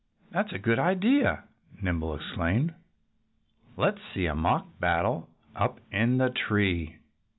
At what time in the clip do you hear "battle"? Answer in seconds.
4.79-5.29